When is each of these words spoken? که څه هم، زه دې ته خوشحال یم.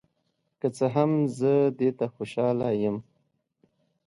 که 0.59 0.67
څه 0.75 0.85
هم، 0.95 1.11
زه 1.39 1.53
دې 1.79 1.89
ته 1.97 2.05
خوشحال 2.15 2.57
یم. 2.83 2.97